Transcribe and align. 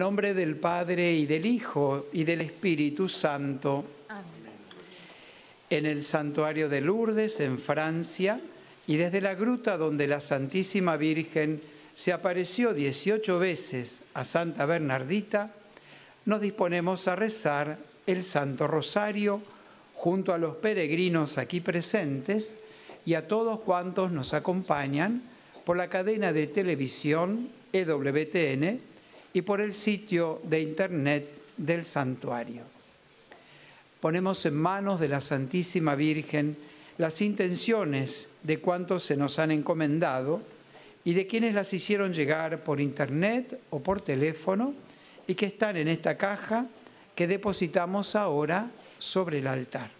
Nombre 0.00 0.32
del 0.32 0.56
Padre 0.56 1.12
y 1.12 1.26
del 1.26 1.44
Hijo 1.44 2.06
y 2.14 2.24
del 2.24 2.40
Espíritu 2.40 3.06
Santo. 3.06 3.84
En 5.68 5.84
el 5.84 6.02
santuario 6.04 6.70
de 6.70 6.80
Lourdes, 6.80 7.38
en 7.40 7.58
Francia, 7.58 8.40
y 8.86 8.96
desde 8.96 9.20
la 9.20 9.34
gruta 9.34 9.76
donde 9.76 10.06
la 10.06 10.22
Santísima 10.22 10.96
Virgen 10.96 11.60
se 11.92 12.14
apareció 12.14 12.72
18 12.72 13.38
veces 13.38 14.04
a 14.14 14.24
Santa 14.24 14.64
Bernardita, 14.64 15.50
nos 16.24 16.40
disponemos 16.40 17.06
a 17.06 17.14
rezar 17.14 17.76
el 18.06 18.22
Santo 18.22 18.66
Rosario 18.66 19.42
junto 19.92 20.32
a 20.32 20.38
los 20.38 20.56
peregrinos 20.56 21.36
aquí 21.36 21.60
presentes 21.60 22.56
y 23.04 23.12
a 23.12 23.28
todos 23.28 23.60
cuantos 23.60 24.10
nos 24.12 24.32
acompañan 24.32 25.20
por 25.66 25.76
la 25.76 25.88
cadena 25.90 26.32
de 26.32 26.46
televisión 26.46 27.50
EWTN 27.74 28.88
y 29.32 29.42
por 29.42 29.60
el 29.60 29.74
sitio 29.74 30.40
de 30.44 30.60
internet 30.60 31.28
del 31.56 31.84
santuario. 31.84 32.62
Ponemos 34.00 34.44
en 34.46 34.54
manos 34.54 34.98
de 34.98 35.08
la 35.08 35.20
Santísima 35.20 35.94
Virgen 35.94 36.56
las 36.98 37.20
intenciones 37.22 38.28
de 38.42 38.58
cuantos 38.58 39.02
se 39.04 39.16
nos 39.16 39.38
han 39.38 39.50
encomendado 39.50 40.42
y 41.04 41.14
de 41.14 41.26
quienes 41.26 41.54
las 41.54 41.72
hicieron 41.72 42.12
llegar 42.12 42.62
por 42.62 42.80
internet 42.80 43.58
o 43.70 43.80
por 43.80 44.00
teléfono 44.00 44.74
y 45.26 45.34
que 45.34 45.46
están 45.46 45.76
en 45.76 45.88
esta 45.88 46.16
caja 46.16 46.66
que 47.14 47.26
depositamos 47.26 48.16
ahora 48.16 48.70
sobre 48.98 49.38
el 49.38 49.46
altar. 49.46 49.99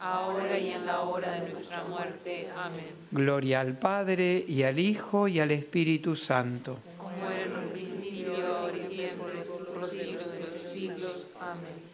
ahora 0.00 0.58
y 0.58 0.70
en 0.70 0.86
la 0.86 1.02
hora 1.02 1.32
de 1.32 1.52
nuestra 1.52 1.84
muerte. 1.84 2.48
Amén. 2.56 2.90
Gloria 3.10 3.60
al 3.60 3.78
Padre 3.78 4.44
y 4.48 4.62
al 4.62 4.78
Hijo 4.78 5.28
y 5.28 5.38
al 5.38 5.50
Espíritu 5.50 6.16
Santo. 6.16 6.78
Como 6.96 7.30
era 7.30 7.44
en 7.44 7.56
un 7.56 7.68
principio, 7.68 8.56
ahora 8.56 8.76
y 8.76 8.80
siempre, 8.80 9.42
por 9.44 9.80
los 9.80 9.90
siglos 9.90 10.32
de 10.32 10.40
los 10.40 10.62
siglos. 10.62 11.36
Amén. 11.38 11.90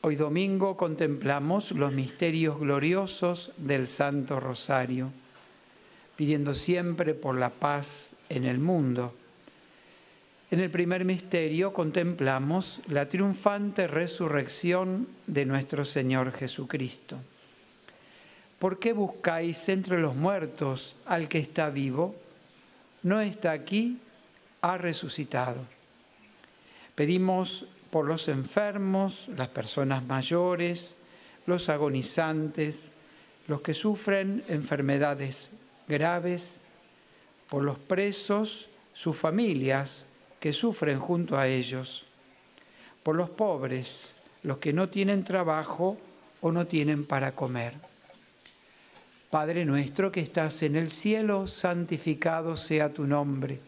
Hoy 0.00 0.16
domingo 0.16 0.78
contemplamos 0.78 1.72
los 1.72 1.92
misterios 1.92 2.58
gloriosos 2.58 3.52
del 3.58 3.86
Santo 3.86 4.40
Rosario, 4.40 5.12
pidiendo 6.16 6.54
siempre 6.54 7.12
por 7.12 7.36
la 7.36 7.50
paz 7.50 8.14
en 8.30 8.46
el 8.46 8.58
mundo. 8.58 9.14
En 10.50 10.58
el 10.58 10.68
primer 10.68 11.04
misterio 11.04 11.72
contemplamos 11.72 12.80
la 12.88 13.08
triunfante 13.08 13.86
resurrección 13.86 15.06
de 15.28 15.44
nuestro 15.44 15.84
Señor 15.84 16.32
Jesucristo. 16.32 17.18
¿Por 18.58 18.80
qué 18.80 18.92
buscáis 18.92 19.68
entre 19.68 20.00
los 20.00 20.16
muertos 20.16 20.96
al 21.06 21.28
que 21.28 21.38
está 21.38 21.70
vivo? 21.70 22.16
No 23.04 23.20
está 23.20 23.52
aquí, 23.52 23.98
ha 24.60 24.76
resucitado. 24.76 25.60
Pedimos 26.96 27.68
por 27.92 28.06
los 28.06 28.26
enfermos, 28.26 29.30
las 29.36 29.48
personas 29.48 30.04
mayores, 30.04 30.96
los 31.46 31.68
agonizantes, 31.68 32.92
los 33.46 33.60
que 33.60 33.72
sufren 33.72 34.42
enfermedades 34.48 35.50
graves, 35.86 36.60
por 37.48 37.62
los 37.62 37.78
presos, 37.78 38.68
sus 38.92 39.16
familias, 39.16 40.06
que 40.40 40.54
sufren 40.54 40.98
junto 40.98 41.38
a 41.38 41.46
ellos, 41.46 42.06
por 43.02 43.14
los 43.14 43.28
pobres, 43.28 44.14
los 44.42 44.56
que 44.56 44.72
no 44.72 44.88
tienen 44.88 45.22
trabajo 45.22 45.98
o 46.40 46.50
no 46.50 46.66
tienen 46.66 47.04
para 47.04 47.32
comer. 47.32 47.74
Padre 49.28 49.64
nuestro 49.64 50.10
que 50.10 50.20
estás 50.20 50.62
en 50.62 50.76
el 50.76 50.90
cielo, 50.90 51.46
santificado 51.46 52.56
sea 52.56 52.92
tu 52.92 53.04
nombre. 53.04 53.60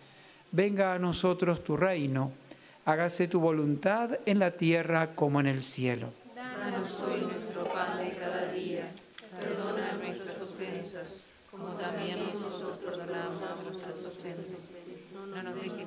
Venga 0.50 0.94
a 0.94 0.98
nosotros 0.98 1.62
tu 1.62 1.76
reino. 1.76 2.32
Hágase 2.84 3.28
tu 3.28 3.38
voluntad 3.38 4.18
en 4.26 4.38
la 4.40 4.50
tierra 4.52 5.14
como 5.14 5.38
en 5.40 5.46
el 5.46 5.62
cielo. 5.62 6.08
Danos 6.34 7.00
hoy 7.02 7.20
nuestro 7.20 7.64
cada 7.64 8.50
día. 8.52 8.88
Perdona 9.38 9.92
nuestras 9.92 10.40
ofensas, 10.40 11.26
como 11.50 11.74
también 11.74 12.18
nosotros 12.18 12.78
perdonamos 12.78 13.42
a 13.42 13.62
nuestras 13.62 14.04
ofensas 14.04 14.72
no 15.34 15.42
nos 15.42 15.54
dejes 15.54 15.72
caer 15.72 15.86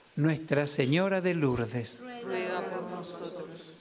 Nuestra 0.15 0.67
Señora 0.67 1.21
de 1.21 1.33
Lourdes. 1.33 2.03
Ruega 2.23 2.61
por 2.61 2.91
nosotros. 2.91 3.73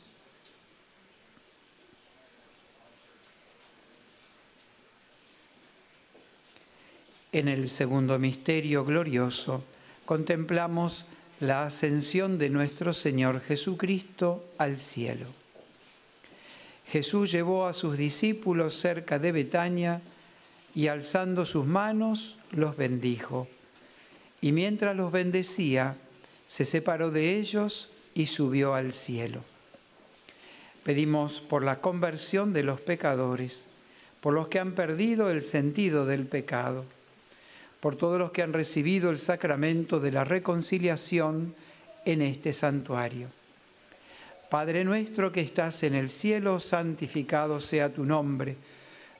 En 7.33 7.49
el 7.49 7.69
segundo 7.69 8.19
misterio 8.19 8.85
glorioso 8.85 9.65
contemplamos 10.05 11.05
la 11.41 11.65
ascensión 11.65 12.39
de 12.39 12.51
nuestro 12.51 12.93
Señor 12.93 13.41
Jesucristo 13.41 14.45
al 14.59 14.79
cielo. 14.79 15.27
Jesús 16.87 17.33
llevó 17.33 17.67
a 17.67 17.73
sus 17.73 17.97
discípulos 17.99 18.75
cerca 18.75 19.19
de 19.19 19.33
Betania 19.33 20.01
y 20.75 20.89
alzando 20.89 21.47
sus 21.47 21.67
manos 21.67 22.39
los 22.51 22.77
bendijo. 22.77 23.49
Y 24.41 24.53
mientras 24.53 24.97
los 24.97 25.13
bendecía, 25.13 25.97
se 26.51 26.65
separó 26.65 27.13
de 27.13 27.37
ellos 27.37 27.91
y 28.13 28.27
subió 28.27 28.75
al 28.75 28.93
cielo. 28.93 29.45
Pedimos 30.83 31.41
por 31.41 31.63
la 31.63 31.81
conversión 31.81 32.53
de 32.53 32.65
los 32.65 32.81
pecadores, 32.81 33.69
por 34.21 34.35
los 34.35 34.49
que 34.49 34.59
han 34.59 34.73
perdido 34.73 35.31
el 35.31 35.43
sentido 35.43 36.07
del 36.07 36.27
pecado, 36.27 36.85
por 37.79 37.95
todos 37.95 38.19
los 38.19 38.33
que 38.33 38.43
han 38.43 38.53
recibido 38.53 39.11
el 39.11 39.19
sacramento 39.19 40.01
de 40.01 40.11
la 40.11 40.25
reconciliación 40.25 41.55
en 42.05 42.21
este 42.21 42.53
santuario. 42.53 43.29
Padre 44.49 44.83
nuestro 44.83 45.31
que 45.31 45.43
estás 45.43 45.85
en 45.85 45.95
el 45.95 46.11
cielo, 46.11 46.59
santificado 46.59 47.61
sea 47.61 47.95
tu 47.95 48.05
nombre. 48.05 48.57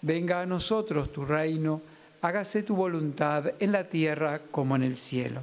Venga 0.03 0.41
a 0.41 0.47
nosotros 0.47 1.13
tu 1.13 1.25
reino, 1.25 1.81
hágase 2.23 2.65
tu 2.65 2.75
voluntad 2.75 3.53
en 3.61 3.71
la 3.71 3.85
tierra 3.85 4.41
como 4.51 4.75
en 4.75 4.83
el 4.83 4.97
cielo. 4.97 5.43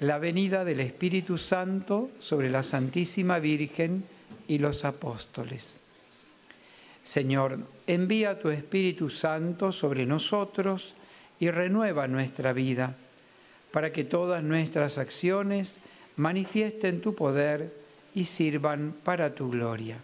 la 0.00 0.18
venida 0.18 0.64
del 0.64 0.80
Espíritu 0.80 1.36
Santo 1.36 2.10
sobre 2.18 2.48
la 2.48 2.62
Santísima 2.62 3.38
Virgen 3.38 4.04
y 4.48 4.56
los 4.58 4.86
apóstoles. 4.86 5.80
Señor, 7.02 7.58
envía 7.86 8.38
tu 8.38 8.48
Espíritu 8.48 9.10
Santo 9.10 9.72
sobre 9.72 10.06
nosotros 10.06 10.94
y 11.38 11.50
renueva 11.50 12.08
nuestra 12.08 12.54
vida, 12.54 12.94
para 13.72 13.92
que 13.92 14.04
todas 14.04 14.42
nuestras 14.42 14.96
acciones 14.96 15.78
manifiesten 16.16 17.02
tu 17.02 17.14
poder 17.14 17.72
y 18.14 18.24
sirvan 18.24 18.94
para 19.04 19.34
tu 19.34 19.50
gloria. 19.50 19.98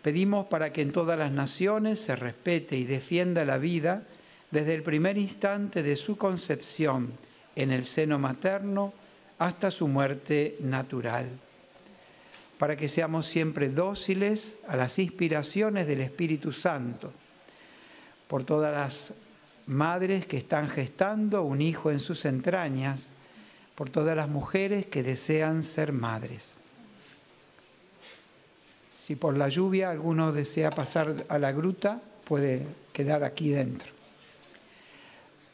Pedimos 0.00 0.46
para 0.46 0.72
que 0.72 0.80
en 0.80 0.92
todas 0.92 1.18
las 1.18 1.32
naciones 1.32 2.00
se 2.00 2.16
respete 2.16 2.78
y 2.78 2.84
defienda 2.84 3.44
la 3.44 3.58
vida 3.58 4.04
desde 4.50 4.74
el 4.74 4.82
primer 4.82 5.18
instante 5.18 5.82
de 5.82 5.96
su 5.96 6.16
concepción 6.16 7.12
en 7.56 7.72
el 7.72 7.84
seno 7.84 8.18
materno 8.18 8.92
hasta 9.38 9.70
su 9.70 9.88
muerte 9.88 10.56
natural, 10.60 11.26
para 12.58 12.76
que 12.76 12.88
seamos 12.88 13.26
siempre 13.26 13.68
dóciles 13.68 14.60
a 14.68 14.76
las 14.76 14.98
inspiraciones 14.98 15.86
del 15.86 16.02
Espíritu 16.02 16.52
Santo, 16.52 17.12
por 18.28 18.44
todas 18.44 18.72
las 18.72 19.14
madres 19.66 20.26
que 20.26 20.36
están 20.36 20.68
gestando 20.68 21.42
un 21.42 21.60
hijo 21.60 21.90
en 21.90 22.00
sus 22.00 22.24
entrañas, 22.24 23.12
por 23.74 23.90
todas 23.90 24.16
las 24.16 24.28
mujeres 24.28 24.86
que 24.86 25.02
desean 25.02 25.62
ser 25.62 25.92
madres. 25.92 26.56
Si 29.06 29.16
por 29.16 29.36
la 29.36 29.48
lluvia 29.48 29.90
alguno 29.90 30.32
desea 30.32 30.70
pasar 30.70 31.26
a 31.28 31.38
la 31.38 31.52
gruta, 31.52 32.00
puede 32.24 32.66
quedar 32.92 33.22
aquí 33.22 33.50
dentro. 33.50 33.95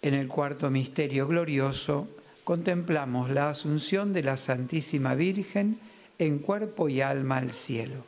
En 0.00 0.14
el 0.14 0.28
cuarto 0.28 0.70
misterio 0.70 1.26
glorioso 1.26 2.08
contemplamos 2.44 3.30
la 3.30 3.50
asunción 3.50 4.12
de 4.12 4.22
la 4.22 4.36
Santísima 4.36 5.14
Virgen 5.14 5.80
en 6.18 6.38
cuerpo 6.38 6.88
y 6.88 7.00
alma 7.00 7.38
al 7.38 7.52
cielo. 7.52 8.04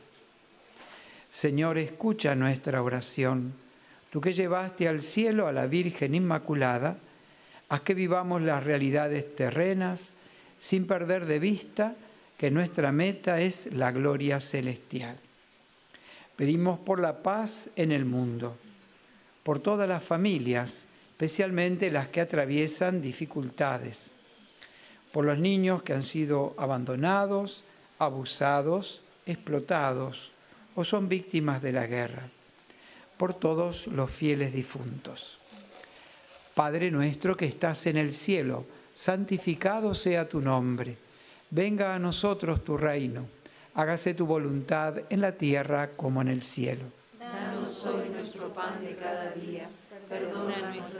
Señor, 1.30 1.78
escucha 1.78 2.34
nuestra 2.34 2.82
oración. 2.82 3.54
Tú 4.10 4.20
que 4.20 4.32
llevaste 4.32 4.88
al 4.88 5.00
cielo 5.00 5.46
a 5.46 5.52
la 5.52 5.66
Virgen 5.66 6.14
Inmaculada, 6.14 6.96
haz 7.68 7.80
que 7.82 7.94
vivamos 7.94 8.42
las 8.42 8.64
realidades 8.64 9.36
terrenas 9.36 10.10
sin 10.58 10.86
perder 10.86 11.26
de 11.26 11.38
vista 11.38 11.96
que 12.36 12.50
nuestra 12.50 12.92
meta 12.92 13.40
es 13.40 13.72
la 13.72 13.92
gloria 13.92 14.40
celestial. 14.40 15.16
Pedimos 16.36 16.78
por 16.78 17.00
la 17.00 17.22
paz 17.22 17.70
en 17.76 17.92
el 17.92 18.04
mundo, 18.04 18.56
por 19.42 19.58
todas 19.60 19.88
las 19.88 20.02
familias, 20.02 20.86
especialmente 21.20 21.90
las 21.90 22.08
que 22.08 22.22
atraviesan 22.22 23.02
dificultades, 23.02 24.12
por 25.12 25.26
los 25.26 25.38
niños 25.38 25.82
que 25.82 25.92
han 25.92 26.02
sido 26.02 26.54
abandonados, 26.56 27.62
abusados, 27.98 29.02
explotados 29.26 30.32
o 30.76 30.82
son 30.82 31.10
víctimas 31.10 31.60
de 31.60 31.72
la 31.72 31.86
guerra, 31.86 32.22
por 33.18 33.34
todos 33.34 33.86
los 33.88 34.10
fieles 34.10 34.54
difuntos. 34.54 35.38
Padre 36.54 36.90
nuestro 36.90 37.36
que 37.36 37.44
estás 37.44 37.86
en 37.86 37.98
el 37.98 38.14
cielo, 38.14 38.64
santificado 38.94 39.94
sea 39.94 40.26
tu 40.26 40.40
nombre, 40.40 40.96
venga 41.50 41.94
a 41.94 41.98
nosotros 41.98 42.64
tu 42.64 42.78
reino, 42.78 43.26
hágase 43.74 44.14
tu 44.14 44.24
voluntad 44.24 44.94
en 45.10 45.20
la 45.20 45.32
tierra 45.32 45.90
como 45.98 46.22
en 46.22 46.28
el 46.28 46.42
cielo. 46.42 46.86
Danos 47.18 47.84
hoy 47.84 48.08
nuestro 48.08 48.54
pan 48.54 48.82
de 48.82 48.96
cada 48.96 49.32
día. 49.32 49.68
Perdona 50.10 50.74
nuestras 50.74 50.99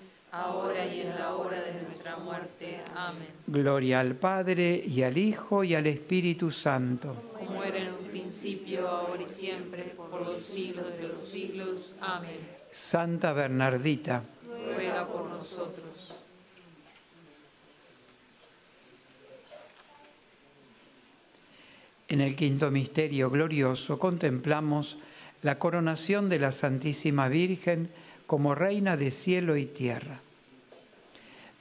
ahora 0.31 0.85
y 0.85 1.01
en 1.01 1.15
la 1.15 1.35
hora 1.35 1.61
de 1.61 1.81
nuestra 1.81 2.17
muerte. 2.17 2.81
Amén. 2.95 3.27
Gloria 3.47 3.99
al 3.99 4.15
Padre 4.15 4.83
y 4.85 5.03
al 5.03 5.17
Hijo 5.17 5.63
y 5.63 5.75
al 5.75 5.87
Espíritu 5.87 6.51
Santo. 6.51 7.15
Como 7.37 7.63
era 7.63 7.77
en 7.77 7.93
un 7.93 8.05
principio, 8.09 8.87
ahora 8.87 9.21
y 9.21 9.25
siempre, 9.25 9.83
por 9.95 10.21
los 10.21 10.37
siglos 10.37 10.85
de 10.97 11.07
los 11.07 11.21
siglos. 11.21 11.95
Amén. 12.01 12.39
Santa 12.71 13.33
Bernardita, 13.33 14.23
Ruega 14.75 15.07
por 15.07 15.25
nosotros. 15.29 16.15
en 22.11 22.19
el 22.19 22.35
quinto 22.35 22.71
misterio 22.71 23.29
glorioso 23.29 23.97
contemplamos 23.97 24.97
la 25.43 25.57
coronación 25.57 26.27
de 26.27 26.39
la 26.39 26.51
Santísima 26.51 27.29
Virgen 27.29 27.89
como 28.31 28.55
Reina 28.55 28.95
de 28.95 29.11
cielo 29.11 29.57
y 29.57 29.65
tierra. 29.65 30.21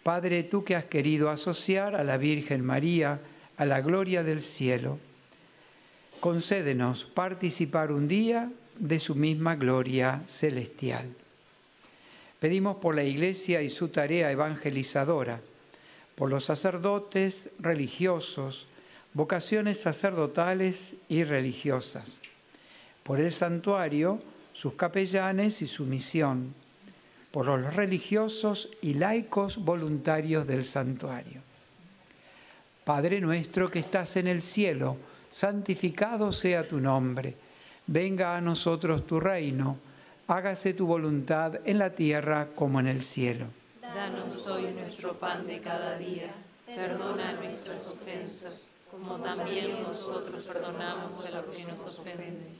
Padre, 0.05 0.45
tú 0.45 0.63
que 0.63 0.77
has 0.77 0.85
querido 0.85 1.29
asociar 1.29 1.97
a 1.97 2.05
la 2.05 2.17
Virgen 2.17 2.65
María 2.65 3.19
a 3.57 3.67
la 3.67 3.81
gloria 3.81 4.23
del 4.23 4.41
cielo, 4.41 5.01
concédenos 6.21 7.07
participar 7.07 7.91
un 7.91 8.07
día 8.07 8.53
de 8.79 9.01
su 9.01 9.17
misma 9.17 9.57
gloria 9.57 10.23
celestial. 10.29 11.09
Pedimos 12.39 12.77
por 12.77 12.95
la 12.95 13.03
Iglesia 13.03 13.63
y 13.63 13.69
su 13.69 13.89
tarea 13.89 14.31
evangelizadora, 14.31 15.41
por 16.15 16.31
los 16.31 16.45
sacerdotes 16.45 17.49
religiosos, 17.59 18.69
vocaciones 19.13 19.81
sacerdotales 19.81 20.95
y 21.09 21.25
religiosas, 21.25 22.21
por 23.03 23.19
el 23.19 23.33
santuario, 23.33 24.23
sus 24.61 24.75
capellanes 24.75 25.63
y 25.63 25.67
su 25.67 25.87
misión, 25.87 26.55
por 27.31 27.47
los 27.47 27.75
religiosos 27.75 28.69
y 28.83 28.93
laicos 28.93 29.57
voluntarios 29.57 30.47
del 30.47 30.67
santuario. 30.67 31.41
Padre 32.85 33.23
nuestro 33.23 33.71
que 33.71 33.79
estás 33.79 34.19
en 34.19 34.27
el 34.27 34.43
cielo, 34.43 34.99
santificado 35.31 36.31
sea 36.35 36.69
tu 36.69 36.79
nombre, 36.79 37.37
venga 37.87 38.37
a 38.37 38.43
nosotros 38.43 39.07
tu 39.07 39.19
reino, 39.19 39.79
hágase 40.27 40.75
tu 40.75 40.87
voluntad 40.87 41.61
en 41.65 41.79
la 41.79 41.95
tierra 41.95 42.49
como 42.55 42.81
en 42.81 42.89
el 42.89 43.01
cielo. 43.01 43.47
Danos 43.81 44.47
hoy 44.47 44.75
nuestro 44.79 45.15
pan 45.15 45.47
de 45.47 45.59
cada 45.63 45.97
día. 45.97 46.35
Perdona 46.67 47.33
nuestras 47.33 47.87
ofensas, 47.87 48.73
como 48.91 49.17
también 49.21 49.83
nosotros 49.83 50.45
perdonamos 50.45 51.25
a 51.25 51.31
los 51.31 51.47
que 51.47 51.65
nos 51.65 51.87
ofenden. 51.87 52.60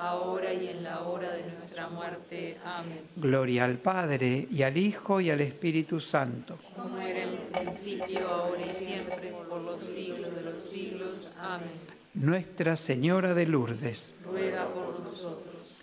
ahora 0.00 0.52
y 0.54 0.68
en 0.68 0.82
la 0.82 1.02
hora 1.02 1.30
de 1.32 1.44
nuestra 1.44 1.88
muerte. 1.88 2.58
Amén. 2.64 3.02
Gloria 3.16 3.64
al 3.66 3.76
Padre, 3.76 4.48
y 4.50 4.62
al 4.62 4.76
Hijo, 4.76 5.20
y 5.20 5.30
al 5.30 5.40
Espíritu 5.42 6.00
Santo. 6.00 6.58
Como 6.74 6.98
era 6.98 7.22
en 7.22 7.28
el 7.30 7.36
principio, 7.38 8.28
ahora 8.28 8.62
y 8.64 8.68
siempre, 8.70 9.30
por 9.48 9.60
los 9.60 9.82
siglos 9.82 10.34
de 10.34 10.42
los 10.42 10.58
siglos. 10.58 11.32
Amén. 11.38 11.68
Nuestra 12.14 12.76
Señora 12.76 13.34
de 13.34 13.46
Lourdes, 13.46 14.12
Ruega 14.24 14.66
por 14.66 14.98
nosotros. 14.98 15.76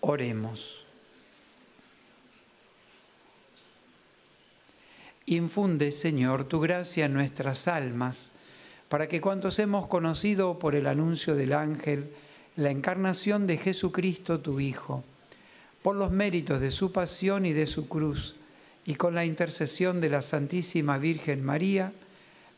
oremos. 0.00 0.84
Infunde, 5.26 5.92
Señor, 5.92 6.44
tu 6.44 6.60
gracia 6.60 7.06
en 7.06 7.14
nuestras 7.14 7.68
almas, 7.68 8.32
para 8.88 9.08
que 9.08 9.20
cuantos 9.20 9.58
hemos 9.60 9.86
conocido 9.86 10.58
por 10.58 10.74
el 10.74 10.86
anuncio 10.86 11.34
del 11.36 11.52
ángel 11.52 12.12
la 12.56 12.70
encarnación 12.70 13.46
de 13.46 13.58
Jesucristo, 13.58 14.40
tu 14.40 14.58
Hijo, 14.60 15.04
por 15.82 15.96
los 15.96 16.10
méritos 16.10 16.60
de 16.60 16.70
su 16.70 16.92
pasión 16.92 17.46
y 17.46 17.52
de 17.52 17.66
su 17.66 17.88
cruz, 17.88 18.36
y 18.84 18.96
con 18.96 19.14
la 19.14 19.24
intercesión 19.24 20.00
de 20.00 20.10
la 20.10 20.22
Santísima 20.22 20.98
Virgen 20.98 21.44
María, 21.44 21.92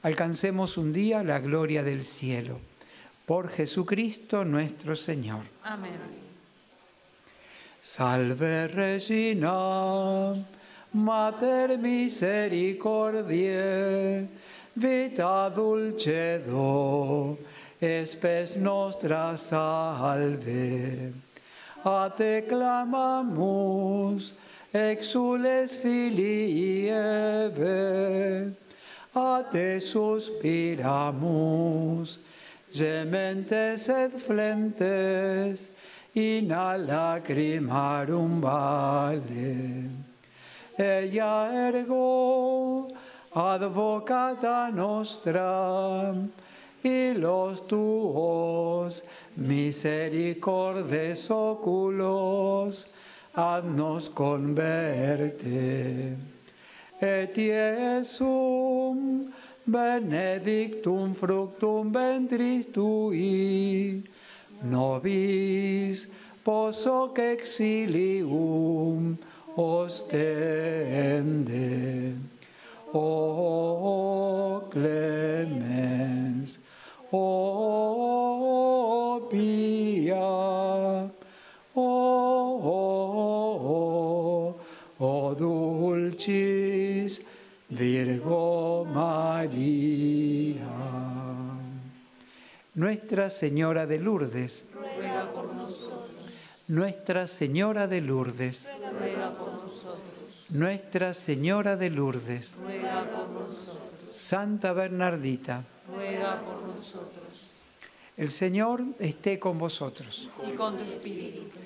alcancemos 0.02 0.76
un 0.76 0.92
día 0.92 1.22
la 1.22 1.38
gloria 1.40 1.82
del 1.82 2.04
cielo. 2.04 2.58
Por 3.26 3.48
Jesucristo 3.50 4.44
nuestro 4.44 4.96
Señor. 4.96 5.44
Amén. 5.62 6.24
Salve 7.80 8.68
Regina, 8.68 10.34
Mater 10.92 11.78
misericordiae, 11.78 14.28
vita 14.74 15.48
dulcedo, 15.50 17.38
espes 17.84 18.56
nostra 18.56 19.36
salve. 19.36 21.12
A 21.84 22.10
te 22.16 22.42
clamamus, 22.48 24.34
exules 24.72 25.76
filii 25.76 26.88
Eve, 26.90 28.52
a 29.14 29.42
te 29.52 29.80
suspiramus, 29.80 30.78
gementes 32.72 33.88
et 33.88 34.12
flentes, 34.18 35.70
in 36.14 36.52
a 36.52 36.76
lacrimarum 36.78 38.40
vale. 38.40 39.90
Ella 40.78 41.52
ergo, 41.52 42.88
advocata 43.34 44.70
nostra, 44.72 46.14
y 46.84 47.14
los 47.14 47.66
tuos 47.66 49.02
misericordes 49.36 51.30
oculos, 51.30 52.86
haznos 53.34 54.10
converte. 54.10 56.16
Et 57.00 57.36
Iesum 57.36 59.32
benedictum 59.66 61.14
fructum 61.14 61.90
ventris 61.90 62.66
tui, 62.72 64.04
nobis 64.62 66.06
posoc 66.44 67.18
exilium 67.18 69.18
ostende. 69.56 70.54
O 72.92 74.62
clemens, 74.70 76.23
o 77.16 79.28
pia, 79.30 80.18
o, 81.74 81.80
o 84.98 85.34
dulcis 85.38 87.24
Virgo 87.68 88.84
María. 88.84 90.66
Nuestra 92.74 93.30
Señora 93.30 93.86
de 93.86 94.00
Lourdes, 94.00 94.66
Ruega 94.74 95.30
por 95.32 95.54
nosotros. 95.54 96.10
Nuestra 96.66 97.28
Señora 97.28 97.86
de 97.86 98.00
Lourdes, 98.00 98.68
Ruega 98.98 99.38
por 99.38 99.52
nosotros. 99.52 100.46
Nuestra 100.50 101.14
Señora 101.14 101.76
de 101.76 101.90
Lourdes, 101.90 102.56
Ruega 102.60 103.04
por 103.04 103.28
nosotros. 103.30 103.84
Santa 104.10 104.72
Bernardita, 104.72 105.62
Ruega 106.34 106.40
por 106.42 106.62
nosotros. 106.62 107.50
el 108.16 108.28
Señor 108.28 108.84
esté 108.98 109.38
con 109.38 109.58
vosotros. 109.58 110.28
Y 110.46 110.52
con 110.52 110.76
tu 110.76 110.82
espíritu. 110.84 111.58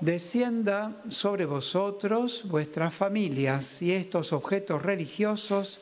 Descienda 0.00 1.02
sobre 1.10 1.44
vosotros, 1.44 2.42
vuestras 2.44 2.94
familias 2.94 3.82
y 3.82 3.92
estos 3.92 4.32
objetos 4.32 4.82
religiosos, 4.82 5.80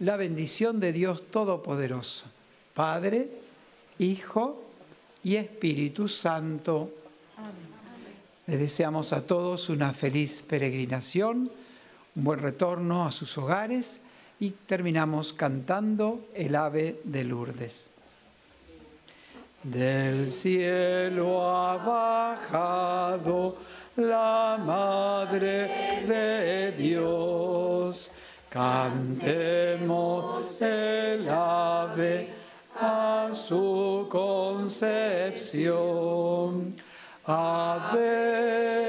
la 0.00 0.16
bendición 0.16 0.80
de 0.80 0.92
Dios 0.92 1.30
Todopoderoso, 1.30 2.26
Padre, 2.72 3.28
Hijo 3.98 4.62
y 5.22 5.36
Espíritu 5.36 6.08
Santo. 6.08 6.90
Les 8.46 8.58
deseamos 8.58 9.12
a 9.12 9.26
todos 9.26 9.68
una 9.68 9.92
feliz 9.92 10.42
peregrinación, 10.48 11.50
un 12.14 12.24
buen 12.24 12.40
retorno 12.40 13.06
a 13.06 13.12
sus 13.12 13.36
hogares 13.36 14.00
y 14.40 14.50
terminamos 14.50 15.32
cantando 15.32 16.28
el 16.34 16.54
ave 16.54 17.00
de 17.04 17.24
Lourdes. 17.24 17.90
Del 19.62 20.30
cielo 20.30 21.48
ha 21.48 21.76
bajado 21.76 23.56
la 23.96 24.58
Madre 24.64 26.04
de 26.06 26.72
Dios. 26.72 28.10
Cantemos 28.48 29.82
el 30.62 31.28
ave 31.28 32.32
a 32.80 33.28
su 33.34 34.06
concepción. 34.08 35.48
Ave, 37.26 38.87